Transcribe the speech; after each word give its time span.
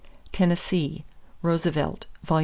=Tennessee.= 0.31 1.03
Roosevelt, 1.43 2.07
Vol. 2.25 2.39